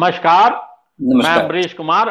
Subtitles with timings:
[0.00, 0.52] नमस्कार,
[1.00, 2.10] मैं Ambarish Kumar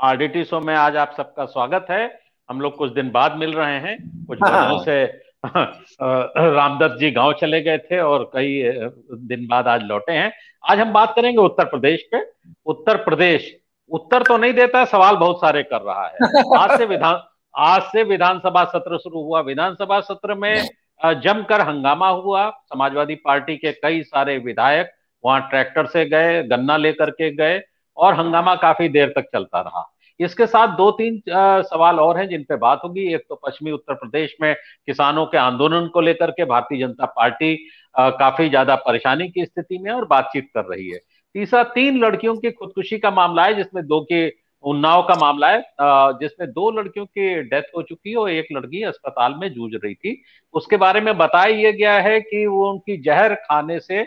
[0.00, 2.00] RDT show में आज आप सबका स्वागत है।
[2.48, 3.96] हम लोग कुछ दिन बाद मिल रहे हैं।
[4.28, 5.04] कुछ हाँ। दिनों से
[5.46, 8.50] रामदत्त जी गाँव चले गए थे और कई
[9.28, 10.32] दिन बाद आज लौटे हैं।
[10.64, 12.24] आज हम बात करेंगे उत्तर प्रदेश पे।
[12.66, 13.50] उत्तर प्रदेश
[13.90, 17.22] उत्तर तो नहीं देता है सवाल बहुत सारे कर रहा है। आज से विधान
[17.54, 20.68] आज से विधानसभा सत्र शुरू हुआ। विधानसभा सत्र में
[21.22, 27.10] जमकर हंगामा हुआ। समाजवादी पार्टी के कई सारे विधायक वहाँ ट्रैक्टर से गए, गन्ना लेकर
[27.10, 27.60] के गए
[27.96, 29.84] और हंगामा काफ़ी देर तक चलता रहा।
[30.20, 33.94] इसके साथ दो तीन सवाल और हैं जिन पे बात होगी। एक तो पश्चिमी उत्तर
[33.94, 34.54] प्रदेश में
[34.86, 37.54] किसानों के आंदोलन को लेकर के भारतीय जनता पार्टी
[37.94, 40.98] काफ़ी ज़्यादा परेशानी की स्थिति में और बातचीत कर रही है।
[41.34, 44.28] तीसरा, तीन लड़कियों की खुदकुशी का मामला है, जिसमें दो के
[44.64, 45.62] उन्नाव का मामला है।
[46.20, 49.94] जिसमें दो लड़कियों की डेथ हो चुकी है और एक लड़की अस्पताल में जूझ रही
[49.94, 50.20] थी।
[50.54, 54.02] उसके बारे में बताया गया है कि वो उनकी जहर खाने से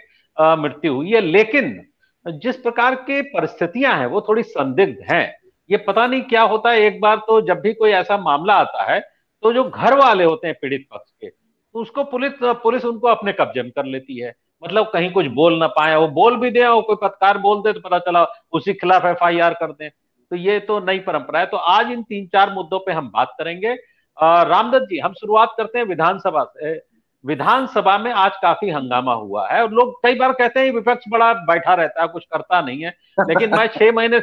[0.57, 1.79] मृत्यु हुई है। लेकिन
[2.25, 5.37] जिस प्रकार की परिस्थितियाँ हैं, वो थोड़ी संदिग्ध हैं।
[5.69, 8.83] ये पता नहीं क्या होता है, एक बार तो जब भी कोई ऐसा मामला आता
[8.83, 8.99] है
[9.43, 13.33] तो जो घर वाले होते हैं पीड़ित पक्ष के तो उसको पुलिस पुलिस उनको अपने
[13.33, 14.33] कब्जे में कर लेती है।
[14.63, 17.73] मतलब कहीं कुछ बोल ना पाए, वो बोल भी दे और कोई पत्रकार बोल दे
[17.73, 21.57] तो पता चला उसी खिलाफ एफआईआर कर दे। तो ये तो नई परंपरा है। तो
[21.57, 23.73] आज इन तीन चार मुद्दों पे हम बात करेंगे।
[24.17, 26.75] रामदत्त जी, हम शुरुआत करते हैं विधानसभा से।
[27.25, 31.33] विधानसभा में आज काफ़ी हंगामा हुआ है और लोग कई बार कहते हैं विपक्ष बड़ा
[31.33, 34.21] बैठा रहता है, कुछ करता नहीं है। लेकिन मैं छह महीने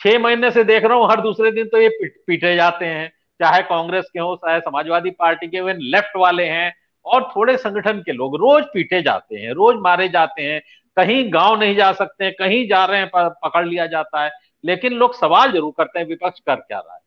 [0.00, 1.88] छह महीने से देख रहा हूँ, हर दूसरे दिन तो ये
[2.26, 3.08] पीटे जाते हैं।
[3.40, 6.72] चाहे कांग्रेस के हो, चाहे समाजवादी पार्टी के वे लेफ़्ट वाले हैं
[7.06, 10.60] और थोड़े संगठन के लोग रोज पीटे जाते हैं, रोज मारे जाते हैं।
[10.96, 14.30] कहीं गाँव नहीं जा सकते हैं कहीं जा रहे हैं पकड़ लिया जाता है।
[14.64, 17.00] लेकिन लोग सवाल ज़रूर करते हैं, विपक्ष कर क्या रहा है?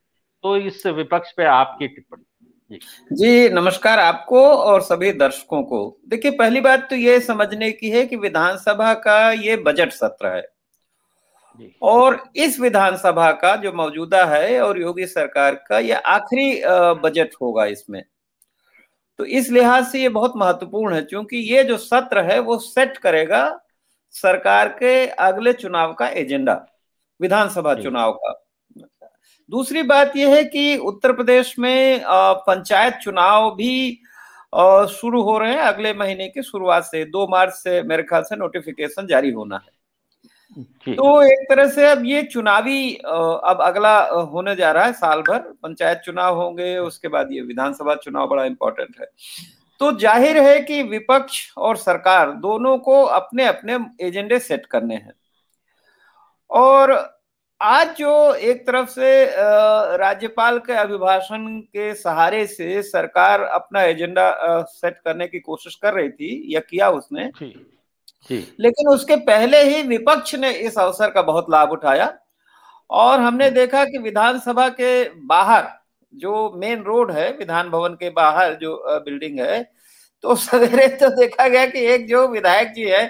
[0.44, 2.24] तो इस विपक्ष पे आपकी टिप्पणी।
[3.12, 8.06] जी नमस्कार आपको और सभी दर्शकों को। देखिए पहली बात तो ये समझने की है
[8.06, 10.52] कि विधानसभा का ये बजट सत्र है।
[11.82, 16.62] और इस विधानसभा का जो मौजूदा है और योगी सरकार का ये आखिरी
[17.04, 18.04] बजट होगा इसमें।
[19.20, 22.98] तो इस लिहाज से ये बहुत महत्वपूर्ण है क्योंकि ये जो सत्र है वो सेट
[22.98, 23.60] करेगा
[24.16, 26.54] सरकार के अगले चुनाव का एजेंडा
[27.20, 28.32] विधानसभा चुनाव का।
[29.50, 34.00] दूसरी बात यह है कि उत्तर प्रदेश में पंचायत चुनाव भी
[34.92, 38.36] शुरू हो रहे हैं। अगले महीने की शुरुआत से दो मार्च से मेरे ख्याल से
[38.36, 39.72] नोटिफिकेशन जारी होना है।
[40.88, 45.40] तो एक तरह से अब ये चुनावी अब अगला होने जा रहा है साल भर।
[45.64, 49.08] पंचायत चुनाव होंगे उसके बाद ये विधानसभा चुनाव बड़ा इंपॉर्टेंट है।
[49.82, 55.14] तो ज़ाहिर है कि विपक्ष और सरकार दोनों को अपने अपने एजेंडे सेट करने हैं।
[56.50, 56.92] और
[57.64, 59.10] आज जो एक तरफ़ से
[59.98, 64.26] राज्यपाल के अभिभाषण के सहारे से सरकार अपना एजेंडा
[64.64, 67.48] सेट करने की कोशिश कर रही थी या किया उसने जी,
[68.30, 72.14] जी। लेकिन उसके पहले ही विपक्ष ने इस अवसर का बहुत लाभ उठाया
[72.90, 75.70] और हमने देखा कि विधानसभा के बाहर
[76.14, 78.76] जो मेन रोड है विधान भवन के बाहर जो
[79.06, 79.64] बिल्डिंग है
[80.24, 83.06] तो सवेरे तो देखा गया कि एक जो विधायक जी है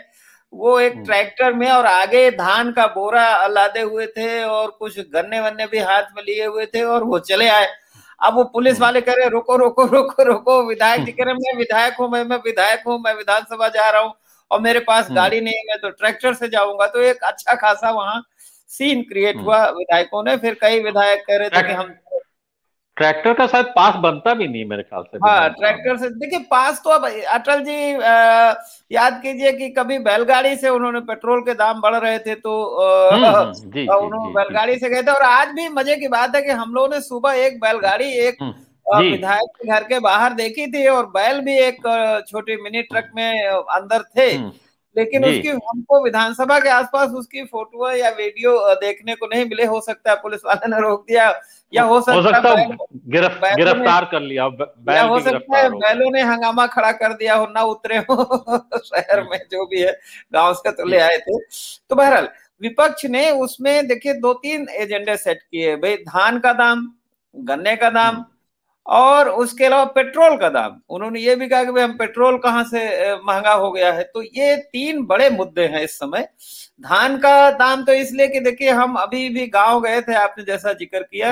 [0.53, 4.99] वो एक हम्म। ट्रैक्टर में और आगे धान का बोरा लादे हुए थे और कुछ
[5.09, 7.67] गन्ने वन्ने भी हाथ में लिए हुए थे और वो चले आए
[8.19, 11.33] अब वो पुलिस हम्म। वाले कह रहे रोको रोको रोको रोको विधायक जी कह रहे
[11.35, 14.13] मैं विधायक हूँ मैं मैं विधायक हूँ मैं विधानसभा जा रहा हूँ
[14.51, 17.55] और मेरे पास हम्म। गाड़ी नहीं है मैं तो ट्रैक्टर से जाऊँगा तो एक अच्छा
[17.55, 18.21] खासा वहाँ
[18.69, 21.93] सीन क्रिएट हुआ विधायकों ने फिर कई विधायक कह रहे थे कि हम
[22.97, 26.81] ट्रैक्टर का शायद पास बनता भी नहीं मेरे ख्याल से हाँ ट्रैक्टर से देखिए पास
[26.83, 28.53] तो अब अटल जी आ,
[28.91, 32.53] याद कीजिए कि कभी बैलगाड़ी से उन्होंने पेट्रोल के दाम बढ़ रहे थे तो
[33.11, 36.51] हम्म, हम्म, उन्होंने बैलगाड़ी से गए थे। और आज भी मज़े की बात है कि
[36.51, 38.53] हम लोगों ने सुबह एक बैलगाड़ी एक हम्म,
[39.01, 41.77] विधायक के घर के बाहर देखी थी और बैल भी एक
[42.29, 44.27] छोटी मिनी ट्रक में अंदर थे।
[44.95, 49.81] लेकिन उसकी हमको विधानसभा के आसपास उसकी फ़ोटो या वीडियो देखने को नहीं मिले हो
[49.81, 51.27] सकता है पुलिस वाले ने रोक दिया
[51.73, 52.53] या हो सकता, हो सकता
[53.07, 57.35] गिरफ, गिरफ़्तार कर लिया बैल या हो सकता है बैलों ने हंगामा खड़ा कर दिया
[57.35, 58.23] हो ना उतरे हो
[58.85, 59.91] शहर में जो भी है
[60.33, 61.39] गाँव से तो ले आए थे।
[61.89, 62.29] तो बहरहाल
[62.61, 66.93] विपक्ष ने उसमें देखिए दो तीन एजेंडे सेट किए भाई धान का दाम
[67.35, 68.25] गन्ने का दाम
[68.85, 72.63] और उसके अलावा पेट्रोल का दाम। उन्होंने ये भी कहा कि भाई हम पेट्रोल कहाँ
[72.65, 74.03] से महँगा हो गया है?
[74.03, 76.27] तो ये तीन बड़े मुद्दे हैं इस समय।
[76.81, 80.73] धान का दाम तो इसलिए कि देखिए हम अभी भी गाँव गए थे आपने जैसा
[80.73, 81.31] ज़िक्र किया।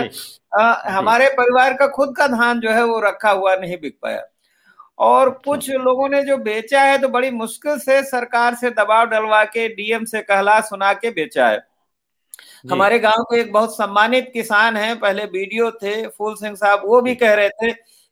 [0.53, 4.23] आ, हमारे परिवार का खुद का धान जो है वो रखा हुआ नहीं बिक पाया।
[4.99, 9.05] और अच्छा। कुछ लोगों ने जो बेचा है तो बड़ी मुश्किल से सरकार से दबाव
[9.05, 11.59] डलवा के डीएम से कहला सुना के बेचा है।
[12.65, 17.01] हमारे गाँव के एक बहुत सम्मानित किसान हैं पहले वीडियो थे फूल सिंह साहब वो
[17.01, 17.71] भी कह रहे थे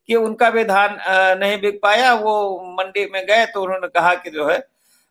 [0.10, 0.98] कि उनका भी धान
[1.40, 2.34] नहीं बिक पाया वो
[2.80, 4.58] मंडी में गए तो उन्होंने कहा कि जो है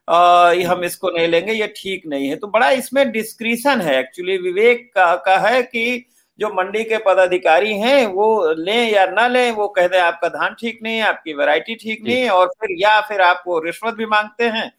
[0.08, 4.36] आ, हम इसको नहीं लेंगे ये ठीक नहीं है। तो बड़ा इसमें डिस्क्रिशन है एक्चुअली
[4.38, 6.04] विवेक का, का है कि
[6.38, 10.54] जो मंडी के पदाधिकारी हैं वो लें या ना लें वो कह दें आपका धान
[10.60, 14.06] ठीक नहीं है आपकी वैरायटी ठीक नहीं है और फिर या फिर आपको रिश्वत भी
[14.06, 14.70] मांगते हैं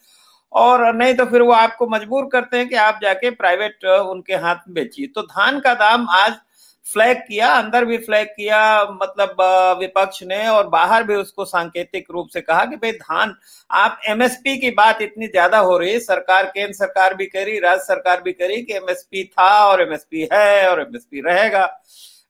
[0.54, 4.68] और नहीं तो फिर वो आपको मजबूर करते हैं कि आप जाके प्राइवेट उनके हाथ
[4.68, 6.38] में बेचिए। तो धान का दाम आज
[6.86, 8.60] फ्लैग किया, अंदर भी फ्लैग किया
[8.94, 9.42] मतलब
[9.80, 13.36] विपक्ष ने और बाहर भी उसको सांकेतिक रूप से कहा कि भाई धान,
[13.69, 17.84] आप एमएसपी की बात इतनी ज़्यादा हो रही है। सरकार, केंद्र सरकार भी करी राज्य
[17.84, 21.66] सरकार भी करी कि एमएसपी था और एमएसपी है और एमएसपी रहेगा।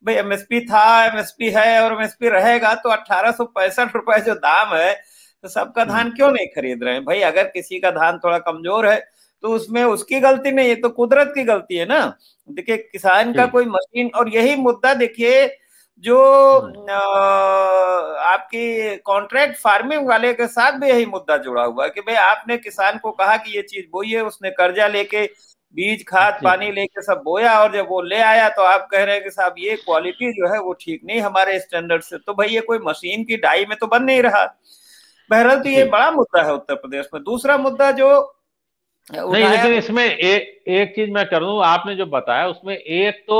[0.04, 4.74] भाई एमएसपी था एमएसपी है और एमएसपी रहेगा तो अठारह सौ पैंसठ रुपए जो दाम
[4.74, 4.92] है
[5.44, 7.04] तो सबका धान हम्म। क्यों नहीं खरीद रहे हैं?
[7.04, 8.98] भाई अगर किसी का धान थोड़ा कमज़ोर है
[9.44, 12.00] तो उसमें उसकी गलती नहीं है तो कुदरत की गलती है ना?
[12.48, 15.46] देखिए किसान का कोई मशीन और यही मुद्दा देखिए
[16.04, 16.18] जो
[16.58, 16.90] हम्म।
[18.24, 22.56] आपकी कॉन्ट्रैक्ट फ़ार्मिंग वाले के साथ भी यही मुद्दा जुड़ा हुआ है कि भाई आपने
[22.58, 25.24] किसान को कहा कि ये चीज़ बोइए उसने कर्जा लेके
[25.76, 29.14] बीज खाद पानी लेके सब बोया और जब वो ले आया तो आप कह रहे
[29.14, 32.48] हैं कि साहब ये क्वालिटी जो है वो ठीक नहीं हमारे स्टैंडर्ड से। तो भाई
[32.48, 34.44] ये कोई मशीन की डाई में तो बन नहीं रहा।
[35.30, 38.10] बहरहाल तो ये बड़ा मुद्दा है उत्तर प्रदेश में। दूसरा मुद्दा जो
[39.10, 43.38] नहीं लेकिन इसमें एक एक चीज़ मैं कर दूँ आपने जो बताया उसमें एक तो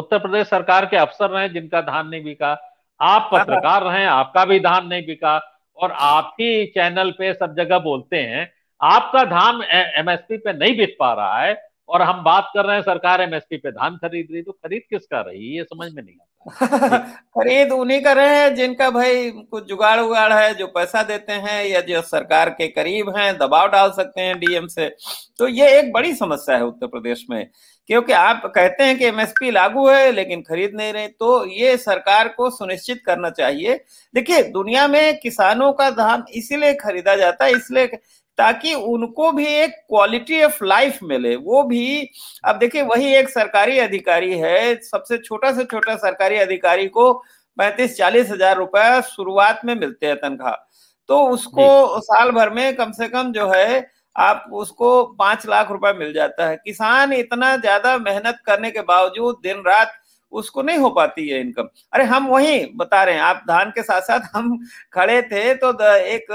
[0.00, 2.60] उत्तर प्रदेश सरकार के अफसर रहे जिनका धान नहीं बिका। आप
[3.00, 5.36] हाँ, हाँ। पत्रकार रहे आपका भी धान नहीं बिका
[5.78, 9.62] और आप ही चैनल पे सब जगह बोलते हैं आपका धान
[9.98, 11.56] एमएसपी पे नहीं बिक पा रहा है
[11.88, 15.20] और हम बात कर रहे हैं सरकार एमएसपी पे धान खरीद रही तो खरीद किसका
[15.20, 19.98] रही ये समझ में नहीं आता। खरीद उन्हीं कर रहे हैं जिनका भाई कुछ जुगाड़
[20.00, 24.20] उगाड़ है, जो पैसा देते हैं या जो सरकार के करीब हैं, दबाव डाल सकते
[24.20, 24.88] हैं डीएम से।
[25.38, 27.46] तो ये एक बड़ी समस्या है उत्तर प्रदेश में,
[27.90, 32.28] क्योंकि आप कहते हैं कि एमएसपी लागू है, लेकिन खरीद नहीं रहे। तो ये सरकार
[32.28, 33.80] को सुनिश्चित करना चाहिए।
[34.14, 37.86] देखिए, दुनिया में किसानों का धान इसीलिए खरीदा जाता है, इसलिए
[38.38, 42.08] ताकि उनको भी एक क्वालिटी ऑफ़ लाइफ मिले। वो भी
[42.44, 47.12] अब देखिए वही एक सरकारी अधिकारी है सबसे छोटा से छोटा सरकारी अधिकारी को
[47.58, 50.54] पैंतीस चालीस हज़ार रुपया शुरुआत में मिलते हैं तनख्वाह।
[51.08, 55.92] तो उसको साल भर में कम से कम जो है आप उसको पाँच लाख रुपए
[55.92, 59.92] मिल जाता है। किसान इतना ज़्यादा मेहनत करने के बावजूद दिन रात
[60.32, 63.82] उसको नहीं हो पाती है इनकम। अरे हम वही बता रहे हैं आप धान के
[63.82, 64.56] साथ साथ हम
[64.94, 66.26] खड़े थे तो एक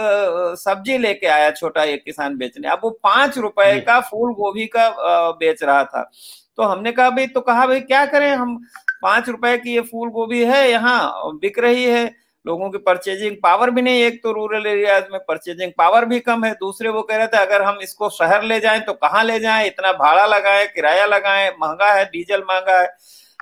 [0.59, 4.89] सब्ज़ी लेके आया छोटा एक किसान बेचने। अब वो पाँच रुपए का फूल गोभी का
[5.33, 6.09] बेच रहा था।
[6.57, 8.57] तो हमने कहा भाई तो कहा भाई क्या करें हम?
[9.01, 12.05] पाँच रुपए की ये फूल गोभी है यहाँ बिक रही है।
[12.45, 16.43] लोगों की परचेजिंग पावर भी नहीं एक तो रूरल एरियाज़ में परचेजिंग पावर भी कम
[16.45, 19.39] है। दूसरे वो कह रहे थे अगर हम इसको शहर ले जाएँ तो कहाँ ले
[19.39, 19.67] जाएँ?
[19.67, 22.88] इतना भाड़ा लगाएँ किराया लगाएँ महँगा है डीजल महँगा है।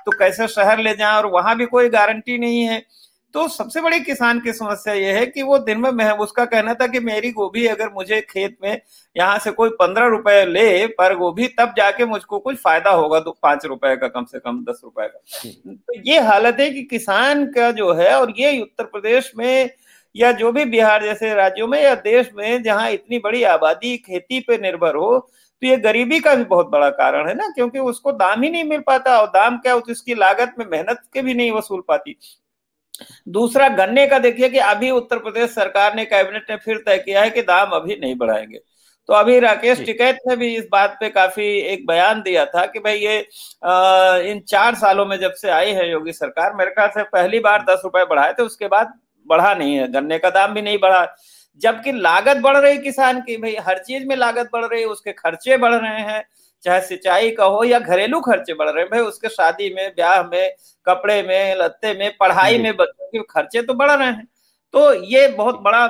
[0.06, 2.82] तो कैसे शहर ले जाएँ और वहाँ भी कोई गारंटी नहीं है?
[3.34, 6.74] तो सबसे बड़ी किसान की समस्या यह है कि वो दिन में मैं उसका कहना
[6.74, 8.80] था कि मेरी गोभी अगर मुझे खेत में
[9.16, 13.36] यहाँ से कोई पंद्रह रुपए ले पर गोभी तब जाके मुझको कुछ फ़ायदा होगा तो
[13.42, 17.46] पाँच रुपए का कम से कम दस रुपए का। तो ये हालत है कि किसान
[17.52, 19.70] का जो है और ये उत्तर प्रदेश में
[20.14, 24.40] या जो भी बिहार जैसे राज्यों में या देश में जहाँ इतनी बड़ी आबादी खेती
[24.40, 25.18] पे निर्भर हो
[25.62, 28.64] तो ये गरीबी का भी बहुत बड़ा कारण है ना क्योंकि उसको दाम ही नहीं
[28.64, 32.16] मिल पाता और दाम क्या होती उसकी लागत में मेहनत के भी नहीं वसूल पाती।
[33.28, 37.22] दूसरा गन्ने का देखिए कि अभी उत्तर प्रदेश सरकार ने कैबिनेट ने फिर तय किया
[37.22, 38.60] है कि दाम अभी नहीं बढ़ाएँगे।
[39.08, 42.78] तो अभी राकेश टिकैत ने भी इस बात पे काफ़ी एक बयान दिया था कि
[42.78, 43.18] भाई ये
[43.64, 47.40] आ, इन चार सालों में जब से आई है योगी सरकार मेरे ख्याल से पहली
[47.40, 48.92] बार दस रुपए बढ़ाए थे उसके बाद
[49.26, 51.04] बढ़ा नहीं है। गन्ने का दाम भी नहीं बढ़ा।
[51.60, 55.12] जबकि लागत बढ़ रही किसान की भाई हर चीज़ में लागत बढ़ रही है उसके
[55.14, 56.24] खर्चे बढ़ रहे हैं
[56.64, 60.22] चाहे सिंचाई का हो या घरेलू खर्चे बढ़ रहे हैं भाई उसके शादी में ब्याह
[60.24, 60.54] में
[60.86, 64.26] कपड़े में लत्ते में पढ़ाई में बच्चों के खर्चे तो बढ़ रहे हैं।
[64.74, 65.84] तो ये बहुत बड़ा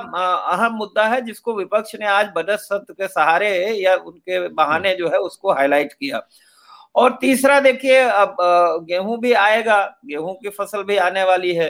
[0.51, 5.09] अहम मुद्दा है जिसको विपक्ष ने आज बजट सत्र के सहारे या उनके बहाने जो
[5.09, 6.21] है उसको हाईलाइट किया।
[6.95, 8.35] और तीसरा देखिए अब
[8.89, 11.69] गेहूँ भी आएगा गेहूँ की फ़सल भी आने वाली है।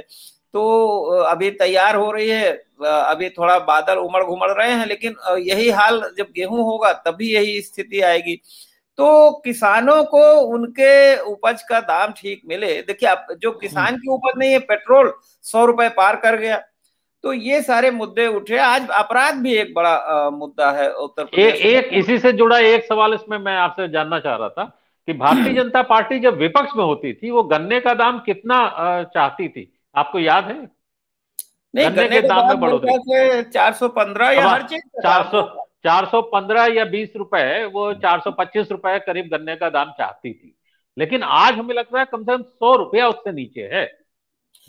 [0.53, 5.69] तो अभी तैयार हो रही है अभी थोड़ा बादल उमड़ घुमड़ रहे हैं लेकिन यही
[5.69, 8.39] हाल जब गेहूँ होगा तभी यही स्थिति आएगी।
[8.97, 10.21] तो किसानों को
[10.53, 15.13] उनके उपज का दाम ठीक मिले। देखिए अब जो किसान की उपज नहीं है पेट्रोल
[15.43, 16.61] सौ रुपए पार कर गया।
[17.23, 21.61] तो ये सारे मुद्दे उठे। आज अपराध भी एक बड़ा आ, मुद्दा है उत्तर प्रदेश
[21.61, 24.63] एक इसी से जुड़ा एक सवाल इसमें मैं आपसे जानना चाह रहा था
[25.07, 28.59] कि भारतीय जनता पार्टी जब विपक्ष में होती थी वो गन्ने का दाम कितना
[29.03, 29.71] चाहती थी?
[29.95, 30.76] आपको याद है?
[31.73, 35.41] नहीं गन्ने के दाम में बढ़ोतरी। चार सौ पंद्रह या हर चीज़ चार सौ
[35.83, 39.91] चार सौ पंद्रह या बीस रुपए वो चार सौ पच्चीस रुपए करीब गन्ने का दाम
[39.97, 40.53] चाहती थी।
[40.97, 43.85] लेकिन आज हमें लगता है कम से कम सौ रुपया उससे नीचे है।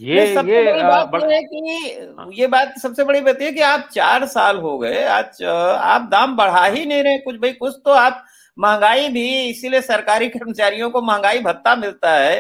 [0.01, 1.23] ये सबसे ये बड़ी बात बड़...
[1.25, 5.03] है कि हाँ। ये बात सबसे बड़ी बात है कि आप चार साल हो गए
[5.05, 8.25] आज आप दाम बढ़ा ही नहीं रहे कुछ भाई कुछ तो आप
[8.59, 12.39] महँगाई भी इसीलिए सरकारी कर्मचारियों को महँगाई भत्ता मिलता है।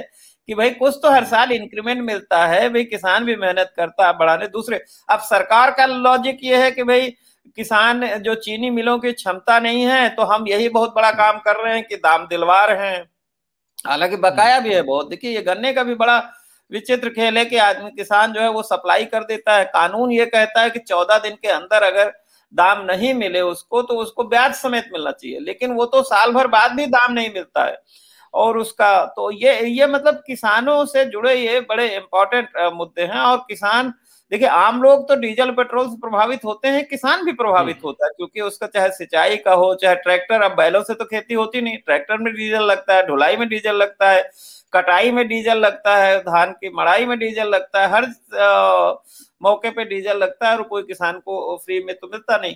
[0.48, 4.12] कि भाई कुछ तो हर साल इंक्रीमेंट मिलता है, भाई किसान भी मेहनत करता है,
[4.18, 7.10] बढ़ाने। दूसरे, अब सरकार का लॉजिक ये है कि भाई
[7.58, 11.56] किसान जो चीनी मिलों की क्षमता नहीं है तो हम यही बहुत बड़ा काम कर
[11.56, 13.04] रहे हैं कि दाम दिलवा रहे हैं।
[13.86, 16.18] हालाँकि बकाया भी है बहुत। देखिए, ये गन्ने का भी बड़ा
[16.70, 20.26] विचित्र खेल है कि आदमी किसान जो है वो सप्लाई कर देता है। कानून ये
[20.26, 22.12] कहता है कि चौदह दिन के अंदर अगर
[22.52, 26.46] दाम नहीं मिले उसको तो उसको ब्याज समेत मिलना चाहिए। लेकिन वो तो साल भर
[26.48, 27.76] बाद भी दाम नहीं मिलता है।
[28.34, 33.36] और उसका तो ये ये मतलब किसानों से जुड़े ये बड़े इंपॉर्टेंट मुद्दे हैं और
[33.48, 33.92] किसान
[34.32, 38.10] देखिए आम लोग तो डीजल पेट्रोल से प्रभावित होते हैं किसान भी प्रभावित होता है
[38.16, 41.76] क्योंकि उसका चाहे सिंचाई का हो चाहे ट्रैक्टर अब बैलों से तो खेती होती नहीं
[41.76, 44.22] ट्रैक्टर में डीजल लगता है ढुलाई में डीजल लगता है
[44.72, 48.04] कटाई में डीजल लगता है धान की मड़ाई में डीजल लगता है हर
[48.40, 48.92] आ,
[49.42, 52.54] मौके पे डीजल लगता है और कोई किसान को फ्री में तो मिलता नहीं।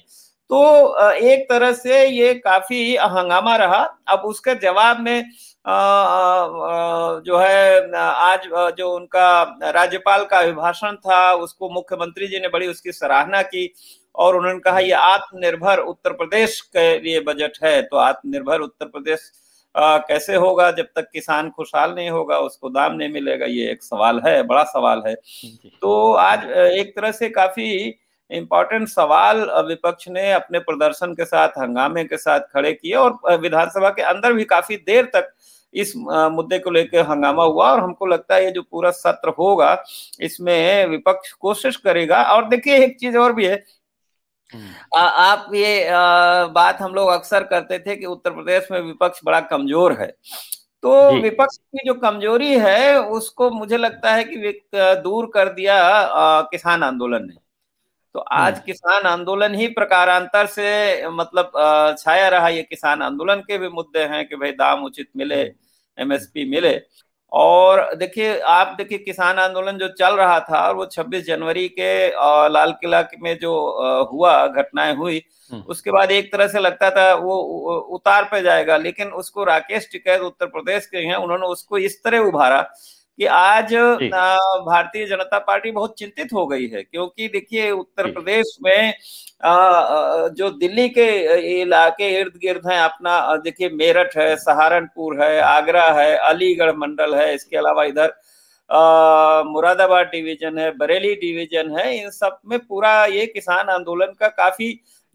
[0.50, 0.61] तो
[1.08, 5.30] एक तरह से ये काफ़ी हंगामा रहा। अब उसके जवाब में
[7.25, 12.92] जो है आज जो उनका राज्यपाल का अभिभाषण था उसको मुख्यमंत्री जी ने बड़ी उसकी
[12.92, 13.72] सराहना की
[14.14, 19.30] और उन्होंने कहा ये आत्मनिर्भर उत्तर प्रदेश के लिए बजट है। तो आत्मनिर्भर उत्तर प्रदेश
[19.75, 20.70] आ, कैसे होगा?
[20.70, 24.62] जब तक किसान खुशहाल नहीं होगा उसको दाम नहीं मिलेगा ये एक सवाल है बड़ा
[24.66, 27.94] सवाल है। तो आज एक तरह से काफ़ी
[28.33, 33.91] इम्पोर्टेंट सवाल विपक्ष ने अपने प्रदर्शन के साथ हंगामे के साथ खड़े किए और विधानसभा
[33.91, 35.33] के अंदर भी काफ़ी देर तक
[35.75, 39.77] इस मुद्दे को लेकर हंगामा हुआ और हमको लगता है ये जो पूरा सत्र होगा
[40.21, 43.62] इसमें विपक्ष कोशिश करेगा। और देखिए एक चीज़ और भी है।
[44.53, 48.81] हम्म। आ, आप ये आ, बात हम लोग अक्सर करते थे कि उत्तर प्रदेश में
[48.81, 50.07] विपक्ष बड़ा कमज़ोर है।
[50.83, 56.41] तो विपक्ष की जो कमज़ोरी है उसको मुझे लगता है कि दूर कर दिया आ,
[56.43, 57.35] किसान आंदोलन ने।
[58.14, 61.52] तो आज हम्म। किसान आंदोलन ही प्रकारांतर से मतलब
[61.99, 65.40] छाया रहा ये किसान आंदोलन के भी मुद्दे हैं कि भाई दाम उचित मिले
[65.99, 66.81] एमएसपी मिले
[67.33, 71.92] और देखिए आप देखिए किसान आंदोलन जो चल रहा था और वो 26 जनवरी के
[72.49, 73.52] लाल किला में जो
[74.12, 77.37] हुआ घटनाएँ हुई हम्म। उसके बाद एक तरह से लगता था वो
[77.95, 82.28] उतार पे जाएगा लेकिन उसको राकेश टिकैत उत्तर प्रदेश के हैं उन्होंने उसको इस तरह
[82.28, 82.61] उभारा
[83.19, 83.75] कि आज
[84.66, 88.95] भारतीय जनता पार्टी बहुत चिंतित हो गई है क्योंकि देखिए उत्तर प्रदेश में
[90.35, 91.07] जो दिल्ली के
[91.61, 97.35] इलाके इर्द गिर्द हैं अपना देखिए मेरठ है सहारनपुर है आगरा है अलीगढ़ मंडल है
[97.35, 98.14] इसके अलावा इधर
[99.47, 104.73] मुरादाबाद डिवीज़न है बरेली डिवीज़न है इन सब में पूरा ये किसान आंदोलन का काफ़ी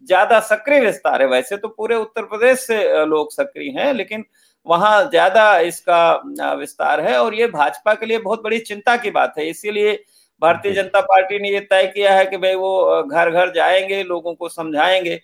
[0.07, 4.25] ज़्यादा सक्रिय विस्तार है। वैसे तो पूरे उत्तर प्रदेश से लोग सक्रिय हैं लेकिन
[4.67, 9.33] वहाँ ज़्यादा इसका विस्तार है और ये भाजपा के लिए बहुत बड़ी चिंता की बात
[9.37, 9.93] है। इसीलिए
[10.41, 14.33] भारतीय जनता पार्टी ने ये तय किया है कि भाई वो घर घर जाएँगे लोगों
[14.35, 15.15] को समझाएँगे।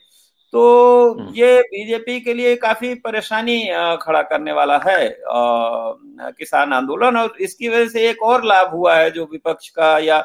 [0.54, 3.60] तो हम्म। ये बीजेपी के लिए काफ़ी परेशानी
[4.02, 4.98] खड़ा करने वाला है
[5.30, 10.20] किसान आंदोलन। और इसकी वजह से एक और लाभ हुआ है जो विपक्ष का या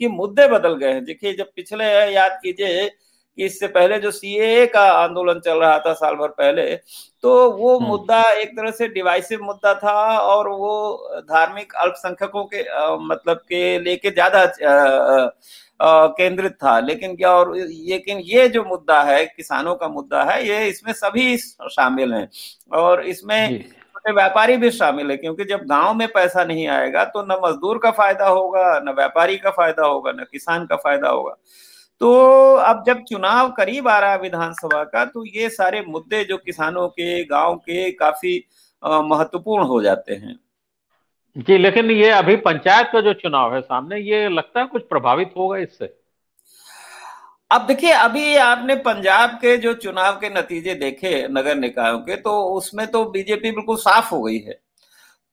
[0.00, 2.86] कि मुद्दे बदल गए हैं। देखिए जब पिछले याद कीजिए
[3.38, 6.74] कि इससे पहले जो सीए का आंदोलन चल रहा था साल भर पहले
[7.24, 10.72] तो वो हम्म। मुद्दा एक तरह से डिवाइसिव मुद्दा था और वो
[11.22, 14.44] धार्मिक अल्पसंख्यकों के आ, मतलब के लेके ज़्यादा
[16.18, 20.66] केंद्रित था। लेकिन क्या और लेकिन ये जो मुद्दा है किसानों का मुद्दा है ये
[20.68, 22.28] इसमें सभी शामिल हैं
[22.72, 27.22] और इसमें छोटे व्यापारी भी शामिल है क्योंकि जब गाँव में पैसा नहीं आएगा तो
[27.24, 31.36] न मजदूर का फ़ायदा होगा न व्यापारी का फ़ायदा होगा न किसान का फ़ायदा होगा।
[32.00, 32.12] तो
[32.54, 36.88] अब जब चुनाव करीब आ रहा है विधानसभा का तो ये सारे मुद्दे जो किसानों
[36.88, 38.36] के गाँव के काफ़ी
[38.82, 40.38] महत्वपूर्ण हो जाते हैं।
[41.36, 45.32] जी लेकिन ये अभी पंचायत का जो चुनाव है सामने ये लगता है कुछ प्रभावित
[45.36, 45.94] होगा इससे?
[47.50, 52.40] अब देखिए अभी आपने पंजाब के जो चुनाव के नतीजे देखे नगर निकायों के तो
[52.52, 54.58] उसमें तो बीजेपी बिल्कुल साफ़ हो गई है।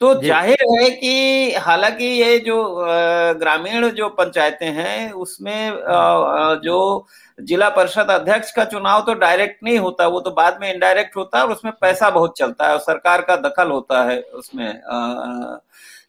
[0.01, 2.55] तो ज़ाहिर है कि हालाँकि ये जो
[3.39, 5.71] ग्रामीण जो पंचायतें हैं उसमें
[6.63, 6.77] जो
[7.39, 11.37] जिला परिषद अध्यक्ष का चुनाव तो डायरेक्ट नहीं होता वो तो बाद में इनडायरेक्ट होता
[11.37, 14.67] है और उसमें पैसा बहुत चलता है और सरकार का दखल होता है उसमें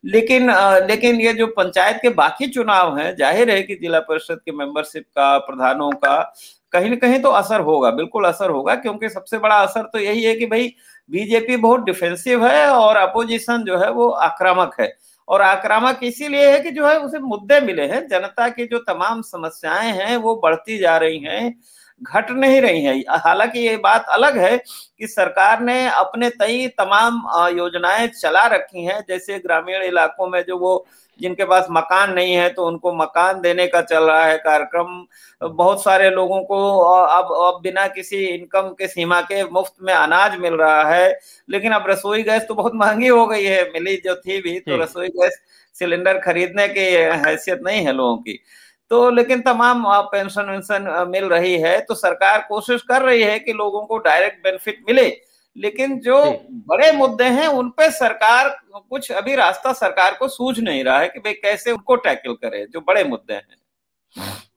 [0.05, 0.51] लेकिन
[0.89, 5.05] लेकिन ये जो पंचायत के बाकी चुनाव हैं ज़ाहिर है कि जिला परिषद के मेंबरशिप
[5.09, 6.17] का प्रधानों का
[6.73, 10.23] कहीं ना कहीं तो असर होगा, बिल्कुल असर होगा, क्योंकि सबसे बड़ा असर तो यही
[10.25, 10.73] है कि भाई
[11.11, 14.93] बीजेपी बहुत डिफेंसिव है और अपोजिशन जो है वो आक्रामक है।
[15.29, 19.23] और आक्रामक इसीलिए है कि जो है उसे मुद्दे मिले हैं, जनता की जो तमाम
[19.23, 21.55] समस्याएँ हैं वो बढ़ती जा रही हैं।
[22.03, 27.23] घट नहीं रही है। हालाँकि ये बात अलग है कि सरकार ने अपने तई तमाम
[27.59, 30.85] योजनाएँ चला रखी हैं। जैसे ग्रामीण इलाकों में जो वो
[31.21, 35.05] जिनके पास मकान नहीं है तो उनको मकान देने का चल रहा है कार्यक्रम।
[35.43, 40.37] बहुत सारे लोगों को अब अब बिना किसी इनकम के सीमा के मुफ़्त में अनाज
[40.41, 41.19] मिल रहा है।
[41.49, 44.77] लेकिन अब रसोई गैस तो बहुत महँगी हो गई है। मिली जो थी भी तो
[44.77, 45.41] रसोई गैस
[45.77, 46.81] सिलेंडर खरीदने की
[47.27, 48.39] हैसियत नहीं है लोगों की।
[48.93, 53.53] तो लेकिन तमाम पेंशन वेंशन मिल रही है तो सरकार कोशिश कर रही है कि
[53.53, 55.07] लोगों को डायरेक्ट बेनिफिट मिले।
[55.57, 56.19] लेकिन जो
[56.69, 61.09] बड़े मुद्दे हैं उन पे सरकार कुछ अभी रास्ता सरकार को सूझ नहीं रहा है
[61.09, 63.57] कि भाई कैसे उनको टैकल करे जो बड़े मुद्दे हैं।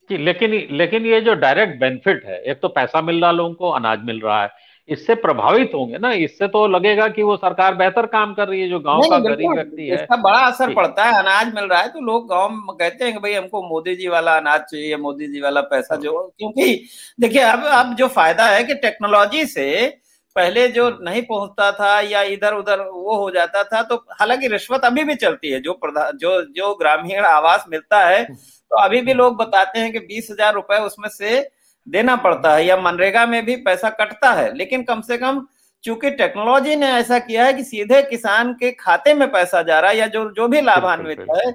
[0.09, 3.69] जी लेकिन लेकिन ये जो डायरेक्ट बेनिफिट है एक तो पैसा मिल रहा लोगों को
[3.71, 4.49] अनाज मिल रहा है।
[4.89, 8.69] इससे प्रभावित होंगे ना इससे तो लगेगा कि वो सरकार बेहतर काम कर रही है
[8.69, 11.87] जो गाँव का गरीब व्यक्ति है। इसका बड़ा असर पड़ता है अनाज मिल रहा है
[11.87, 15.27] तो लोग गाँव में कहते हैं कि भाई हमको मोदी जी वाला अनाज चाहिए मोदी
[15.27, 16.87] जी वाला पैसा जो क्योंकि
[17.19, 19.87] देखिए अब अब जो फ़ायदा है कि टेक्नोलॉजी से
[20.35, 24.85] पहले जो नहीं पहुँचता था या इधर उधर वो हो जाता था तो हालाँकि रिश्वत
[24.85, 29.13] अभी भी चलती है जो प्रधान जो जो ग्रामीण आवास मिलता है तो अभी भी
[29.13, 31.39] लोग बताते हैं कि बीस हज़ार रुपए उसमें से
[31.87, 35.45] देना पड़ता है या मनरेगा में भी पैसा कटता है लेकिन कम से कम
[35.83, 39.91] चूँकि टेक्नोलॉजी ने ऐसा किया है कि सीधे किसान के खाते में पैसा जा रहा
[39.91, 41.51] है या जो जो भी लाभान्वित है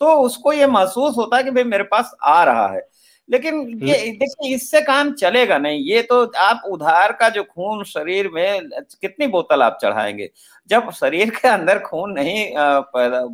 [0.00, 2.80] तो उसको ये महसूस होता है कि भाई मेरे पास आ रहा है।
[3.28, 8.28] लेकिन ये देखिए इससे काम चलेगा नहीं। ये तो आप उधार का जो खून शरीर
[8.28, 8.68] में
[9.02, 10.30] कितनी बोतल आप चढ़ाएँगे?
[10.68, 12.50] जब शरीर के अंदर खून नहीं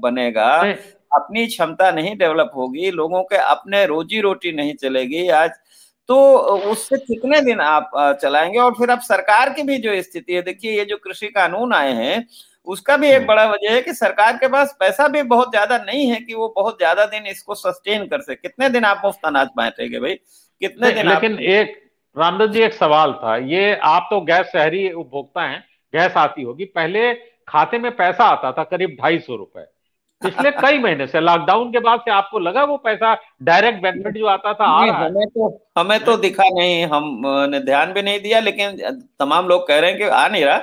[0.01, 0.47] बनेगा
[1.13, 5.51] अपनी क्षमता नहीं डेवलप होगी लोगों के अपने रोजी रोटी नहीं चलेगी आज
[6.11, 6.17] तो
[6.71, 7.91] उससे कितने दिन आप
[8.23, 8.59] चलाएँगे?
[8.59, 11.93] और फिर अब सरकार की भी जो स्थिति है देखिए ये जो कृषि कानून आए
[11.95, 12.27] हैं
[12.67, 15.79] उसका भी एक हम्म। बड़ा वजह है कि सरकार के पास पैसा भी बहुत ज़्यादा
[15.81, 19.27] नहीं है कि वो बहुत ज़्यादा दिन इसको सस्टेन कर सके। कितने दिन आप मुफ़्त
[19.27, 20.15] अनाज बांटेंगे भाई?
[20.15, 21.41] कितने दिन लेकिन आप...
[21.41, 21.81] एक
[22.17, 26.65] रामदत्त जी एक सवाल था। ये आप तो गैस शहरी उपभोक्ता हैं गैस आती होगी।
[26.67, 27.13] पहले
[27.49, 29.67] खाते में पैसा आता था करीब ढाई सौ रुपए।
[30.23, 34.27] पिछले कई महीने से लॉकडाउन के बाद से आपको लगा वो पैसा डायरेक्ट बेनिफिट जो
[34.27, 38.41] आता था आ रहा हमें तो हमें तो दिखा नहीं हमने ध्यान भी नहीं दिया
[38.41, 38.77] लेकिन
[39.21, 40.61] तमाम लोग कह रहे हैं कि आ नहीं रहा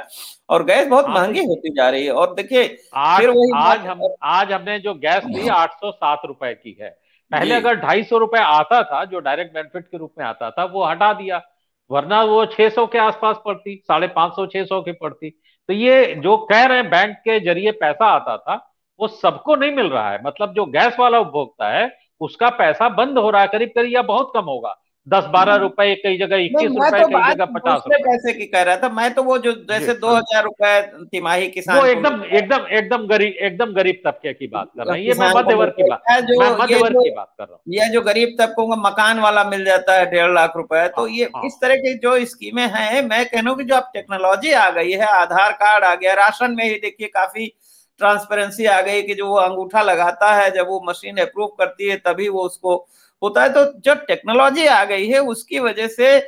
[0.50, 4.52] और गैस बहुत महँगी होती जा रही है और देखिए फिर वही आज हम आज
[4.52, 6.90] हमने जो गैस ली आठ सौ सात रुपए की है।
[7.32, 10.66] पहले अगर ढाई सौ रुपए आता था जो डायरेक्ट बेनिफिट के रूप में आता था
[10.74, 11.42] वो हटा दिया
[11.90, 15.74] वरना वो छह सौ के आसपास पड़ती साढ़े पाँच सौ छह सौ की पड़ती। तो
[15.74, 18.56] ये जो कह रहे हैं बैंक के ज़रिए पैसा आता था
[19.00, 21.90] वो सबको नहीं मिल रहा है। मतलब जो गैस वाला उपभोक्ता है
[22.22, 24.76] उसका पैसा बंद हो रहा है करीब करीब या बहुत कम होगा।
[25.08, 28.46] दस बारह हम्म। रुपए कई जगह इक्कीस रुपए तो कई जगह पचास रुपए। पैसे की
[28.46, 30.82] कह रहा था। मैं तो वो जो जैसे दो हज़ार रुपए
[31.12, 35.06] तिमाही किसान वो एकदम एकदम एकदम गरीब एकदम गरीब तब्के की बात कर रहे हैं।
[35.06, 37.90] ये मैं मध्य वर्ग की बात मैं मध्य वर्ग की बात कर रहा हूँ। ये
[37.90, 41.30] जो गरीब तबकों का मकान वाला मिल जाता है डेढ़ लाख रुपए तो हाँ, ये
[41.36, 44.92] हाँ। इस तरह की जो स्कीमें हैं मैं कहूँ की जो अब टेक्नोलॉजी आ गई
[44.94, 47.52] है आधार कार्ड आ गया राशन में ही देखिए काफ़ी
[48.00, 51.96] ट्रांसपेरेंसी आ गई कि जो वो अंगूठा लगाता है जब वो मशीन अप्रूव करती है
[51.98, 52.76] तभी वो उसको
[53.22, 56.20] होता है। तो जो टेक्नोलॉजी आ गई है उसकी वजह से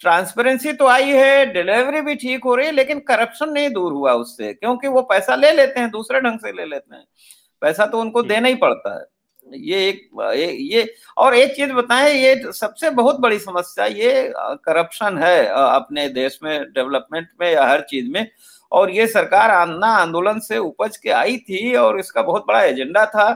[0.00, 4.12] ट्रांसपेरेंसी तो आई है डिलीवरी भी ठीक हो रही है लेकिन करप्शन नहीं दूर हुआ
[4.14, 7.04] उससे क्योंकि वो पैसा ले लेते हैं दूसरे ढंग से ले लेते हैं।
[7.62, 9.04] पैसा तो उनको देना ही पड़ता है।
[9.46, 15.18] ये एक ये, ये और एक चीज़ बताएँ ये सबसे बहुत बड़ी समस्या ये करप्शन
[15.18, 18.26] है अपने देश में डेवलपमेंट में या हर चीज़ में।
[18.72, 23.04] और ये सरकार अन्ना आंदोलन से उपज के आई थी और इसका बहुत बड़ा एजेंडा
[23.06, 23.32] था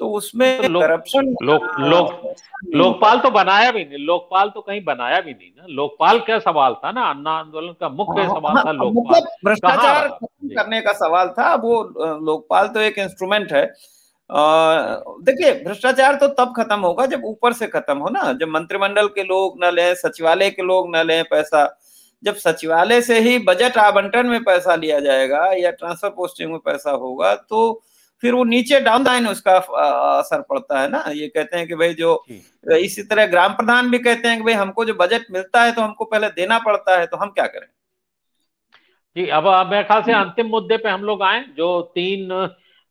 [0.00, 2.34] तो उसमें तो करप्शन लोक लोक
[2.74, 6.74] लोकपाल तो बनाया भी नहीं लोकपाल तो कहीं बनाया भी नहीं ना। लोकपाल क्या सवाल
[6.84, 7.08] था ना?
[7.10, 10.08] अन्ना आंदोलन का मुख्य हाँ, सवाल था हाँ, लोकपाल। मतलब भ्रष्टाचार
[10.54, 11.82] करने का सवाल था वो
[12.26, 13.64] लोकपाल तो एक इंस्ट्रूमेंट है।
[14.30, 19.22] देखिए भ्रष्टाचार तो तब खत्म होगा जब ऊपर से खत्म हो ना जब मंत्रिमंडल के
[19.24, 21.64] लोग न लें सचिवालय के लोग न लें पैसा।
[22.22, 26.90] जब सचिवालय से ही बजट आवंटन में पैसा लिया जाएगा या ट्रांसफ़र पोस्टिंग में पैसा
[26.92, 27.60] होगा तो
[28.22, 29.56] फिर वो नीचे डाउन लाइन उसका
[30.18, 32.24] असर पड़ता है ना। ये कहते हैं कि भाई जो
[32.76, 35.82] इसी तरह ग्राम प्रधान भी कहते हैं कि भाई हमको जो बजट मिलता है तो
[35.82, 37.66] हमको पहले देना पड़ता है तो हम क्या करें?
[39.16, 42.28] जी अब मेरे ख्याल से अंतिम मुद्दे पे हम लोग आए जो तीन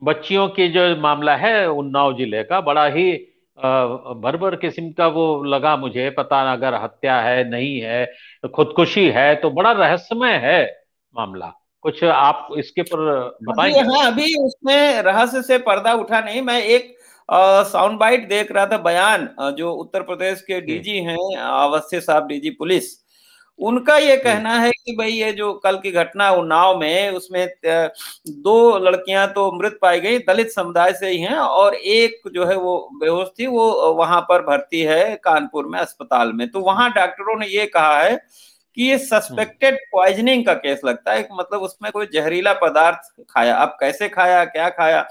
[0.01, 3.11] बच्चियों की जो मामला है उन्नाव ज़िले का बड़ा ही
[3.57, 8.03] भरभर किस्म का वो लगा मुझे पता अगर हत्या है नहीं है
[8.45, 10.65] खुदकुशी है तो बड़ा रहस्यमय है
[11.15, 12.99] मामला। कुछ आप इसके पर
[13.43, 13.79] बताएँगे?
[13.81, 16.95] हाँ अभी उसमें रहस्य से पर्दा उठा नहीं मैं एक
[17.29, 22.49] साउंड बाइट देख रहा था बयान जो उत्तर प्रदेश के डीजी हैं अवस्थी साहब डीजी
[22.49, 22.93] पुलिस।
[23.59, 28.77] उनका ये कहना है कि भाई ये जो कल की घटना उन्नाव में उसमें दो
[28.79, 32.77] लड़कियाँ तो मृत पाई गई दलित समुदाय से ही हैं और एक जो है वो
[33.01, 37.47] बेहोश थी वो वहाँ पर भर्ती है कानपुर में अस्पताल में। तो वहाँ डॉक्टरों ने
[37.47, 38.15] ये कहा है
[38.77, 43.77] कि ये सस्पेक्टेड पॉइजनिंग का केस लगता है मतलब उसमें कोई जहरीला पदार्थ खाया। अब
[43.79, 45.07] कैसे खाया क्या खाया?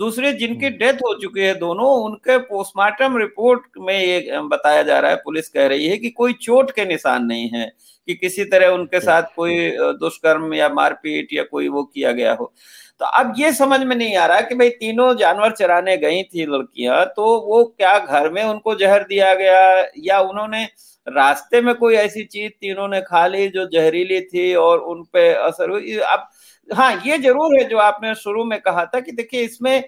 [0.00, 4.98] दूसरे जिनकी डेथ हम्म। हो चुकी है दोनों उनके पोस्टमार्टम रिपोर्ट में ये बताया जा
[4.98, 7.70] रहा है पुलिस कह रही है कि कोई चोट के निशान नहीं है
[8.08, 12.52] कि किसी तरह उनके साथ कोई दुष्कर्म या मारपीट या कोई वो किया गया हो।
[13.00, 16.46] तो अब ये समझ में नहीं आ रहा कि भाई तीनों जानवर चराने गई थी
[16.46, 19.60] लड़कियाँ तो वो क्या घर में उनको जहर दिया गया
[20.04, 20.64] या उन्होंने
[21.06, 25.28] रास्ते में कोई ऐसी चीज़ तीनों ने खा ली जो जहरीली थी और उन पे
[25.34, 25.96] असर हुई?
[25.96, 26.28] अब
[26.70, 29.82] हाँ ये ज़रूर है जो आपने शुरू में कहा था कि देखिए इसमें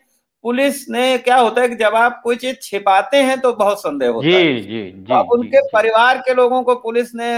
[0.44, 4.08] पुलिस ने क्या होता है कि जब आप कोई चीज़ छिपाते हैं तो बहुत संदेह
[4.08, 7.30] होता जी, है। जी, जी, अब उनके जी, परिवार के लोगों को पुलिस ने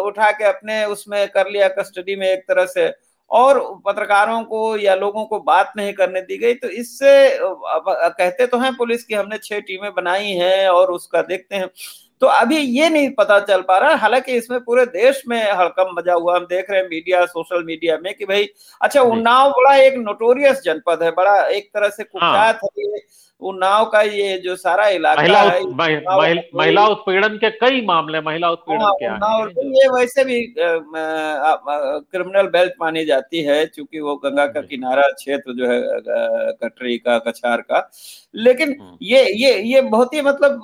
[0.00, 2.92] उठा के अपने उसमें कर लिया कस्टडी में एक तरह से
[3.30, 8.58] और पत्रकारों को या लोगों को बात नहीं करने दी गई। तो इससे कहते तो
[8.58, 11.68] हैं पुलिस की हमने छह टीमें बनाई हैं और उसका देखते हैं।
[12.22, 16.14] तो अभी ये नहीं पता चल पा रहा हालाँकि इसमें पूरे देश में हड़कम मज़ा
[16.14, 18.48] हुआ हम देख रहे हैं मीडिया सोशल मीडिया में कि भाई
[18.80, 23.00] अच्छा उन्नाव बड़ा एक नोटोरियस जनपद है बड़ा एक तरह से कुख्यात हाँ। है
[23.42, 28.82] उन्नाव का ये जो सारा इलाका महिला है महिला, उत्पीड़न के कई मामले महिला उत्पीड़न
[28.82, 34.46] हाँ, के उन्नाव तो ये वैसे भी क्रिमिनल बेल्ट मानी जाती है क्योंकि वो गंगा
[34.46, 35.80] का किनारा क्षेत्र जो है
[36.54, 37.88] कटरी का कछार का
[38.34, 40.60] लेकिन हम्म। ये ये ये बहुत ही मतलब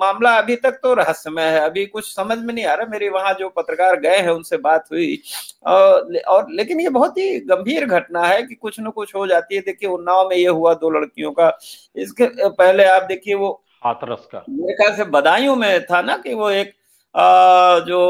[0.00, 3.34] मामला अभी तक तो रहस्यमय है। अभी कुछ समझ में नहीं आ रहा। मेरे वहाँ
[3.34, 5.18] जो पत्रकार गए हैं उनसे बात हुई।
[5.66, 9.54] और, और लेकिन ये बहुत ही गंभीर घटना है कि कुछ न कुछ हो जाती
[9.54, 11.56] है। देखिए उन्नाव में ये हुआ दो लड़कियों का।
[11.96, 13.52] इसके पहले आप देखिए वो
[13.84, 16.74] हाथरस का। मेरे ख्याल से बदायूं में था ना कि वो एक
[17.14, 18.00] आ, जो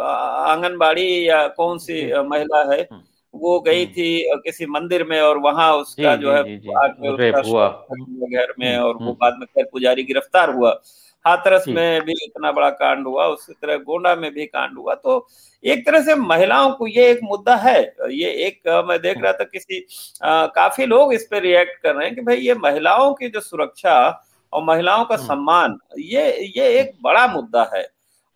[0.00, 3.02] आंगनबाड़ी या कौन सी महिला है हम्म।
[3.34, 8.84] वो गई हम्म। थी किसी मंदिर में और वहाँ उसका जो है घर में हम्म,
[8.84, 10.80] और वो हम्म। बाद में खैर पुजारी गिरफ़्तार हुआ।
[11.24, 15.26] हाथरस में भी इतना बड़ा कांड हुआ उसी तरह गोंडा में भी कांड हुआ। तो
[15.64, 19.44] एक तरह से महिलाओं को ये एक मुद्दा है ये एक मैं देख रहा था
[19.44, 19.86] किसी
[20.24, 23.40] आ, काफ़ी लोग इस पे रिएक्ट कर रहे हैं कि भाई ये महिलाओं की जो
[23.40, 23.96] सुरक्षा
[24.52, 26.22] और महिलाओं का सम्मान ये
[26.56, 27.82] ये एक बड़ा मुद्दा है।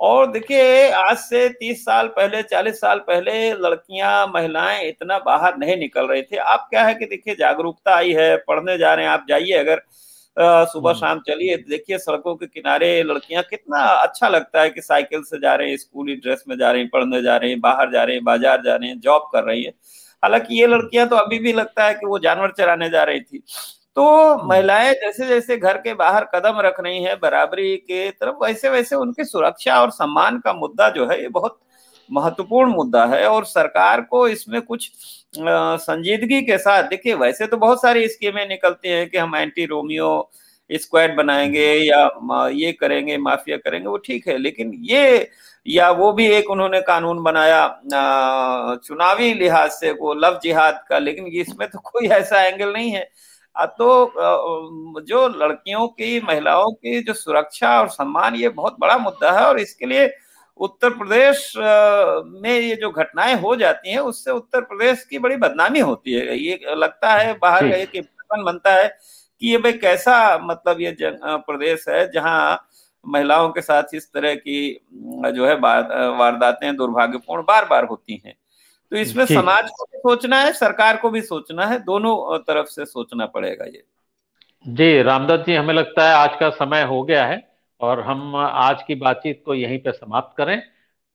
[0.00, 5.76] और देखिए आज से तीस साल पहले चालीस साल पहले लड़कियाँ महिलाएँ इतना बाहर नहीं
[5.76, 9.12] निकल रही थी। अब क्या है कि देखिए जागरूकता आई है पढ़ने जा रहे हैं।
[9.12, 9.83] आप जाइए अगर
[10.37, 15.22] सुबह हम्म। शाम चलिए देखिए सड़कों के किनारे लड़कियाँ कितना अच्छा लगता है कि साइकिल
[15.22, 17.90] से जा रहे हैं स्कूली ड्रेस में जा रहे हैं पढ़ने जा रहे हैं बाहर
[17.92, 19.72] जा रहे हैं बाज़ार जा रहे हैं जॉब कर रही है।
[20.22, 23.42] हालाँकि ये लड़कियाँ तो अभी भी लगता है कि वो जानवर चराने जा रही थी।
[23.96, 28.42] तो हम्म। महिलाएँ जैसे जैसे घर के बाहर कदम रख रही हैं बराबरी के तरफ़
[28.42, 31.59] वैसे वैसे उनकी सुरक्षा और सम्मान का मुद्दा जो है ये बहुत
[32.11, 34.90] महत्वपूर्ण मुद्दा है और सरकार को इसमें कुछ
[35.37, 40.11] संजीदगी के साथ देखिए वैसे तो बहुत सारी स्कीमें निकलती हैं कि हम एंटी रोमियो
[40.70, 45.30] स्क्वाड बनाएँगे या ये करेंगे माफिया करेंगे वो ठीक है लेकिन ये
[45.66, 47.66] या वो भी एक उन्होंने कानून बनाया
[48.85, 53.09] चुनावी लिहाज से वो लव जिहाद का लेकिन इसमें तो कोई ऐसा एंगल नहीं है
[53.57, 59.45] तो जो लड़कियों की महिलाओं की जो सुरक्षा और सम्मान ये बहुत बड़ा मुद्दा है
[59.47, 60.11] और इसके लिए
[60.61, 65.81] उत्तर प्रदेश में ये जो घटनाएँ हो जाती हैं उससे उत्तर प्रदेश की बड़ी बदनामी
[65.81, 68.01] होती है। ये लगता है बाहर गए कि
[68.37, 68.88] बनता है
[69.43, 72.69] कि ये भाई कैसा मतलब ये प्रदेश है जहाँ
[73.05, 74.61] महिलाओं के साथ इस तरह की
[75.35, 78.35] जो है वारदातें दुर्भाग्यपूर्ण बार बार होती हैं।
[78.94, 82.85] तो इसमें समाज को भी सोचना है सरकार को भी सोचना है दोनों तरफ़ से
[82.85, 83.83] सोचना पड़ेगा ये।
[84.66, 87.42] जी रामदत्त जी हमें लगता है आज का समय हो गया है
[87.80, 90.62] और हम आज की बातचीत को यहीं पे समाप्त करें।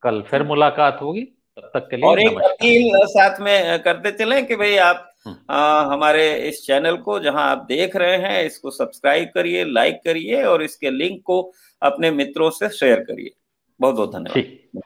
[0.03, 4.41] कल फिर मुलाकात होगी तब तक के लिए और एक अपील साथ में करते चले
[4.41, 8.71] कि भाई आप हम्म। आ, हमारे इस चैनल को जहाँ आप देख रहे हैं इसको
[8.71, 11.41] सब्सक्राइब करिए लाइक करिए और इसके लिंक को
[11.81, 13.35] अपने मित्रों से शेयर करिए।
[13.79, 14.81] बहुत बहुत धन्यवाद